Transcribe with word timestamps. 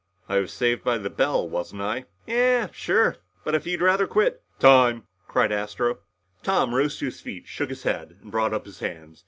"I 0.27 0.39
was 0.39 0.51
saved 0.51 0.83
by 0.83 0.97
the 0.97 1.11
bell, 1.11 1.47
wasn't 1.47 1.83
I?" 1.83 2.05
"Yeah 2.25 2.69
sure 2.71 3.17
but 3.43 3.53
if 3.53 3.67
you'd 3.67 3.81
rather 3.83 4.07
quit" 4.07 4.41
"Time!" 4.59 5.03
cried 5.27 5.51
Astro. 5.51 5.99
Tom 6.41 6.73
rose 6.73 6.97
to 6.97 7.05
his 7.05 7.21
feet 7.21 7.45
shook 7.45 7.69
his 7.69 7.83
head 7.83 8.17
and 8.19 8.31
brought 8.31 8.51
up 8.51 8.65
his 8.65 8.79
hands. 8.79 9.19